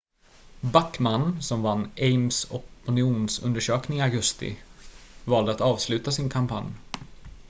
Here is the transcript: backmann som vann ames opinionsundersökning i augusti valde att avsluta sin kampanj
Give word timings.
backmann 0.73 1.41
som 1.43 1.61
vann 1.63 1.83
ames 2.07 2.39
opinionsundersökning 2.51 3.97
i 3.97 4.01
augusti 4.01 4.59
valde 5.25 5.51
att 5.51 5.61
avsluta 5.61 6.11
sin 6.11 6.29
kampanj 6.29 6.67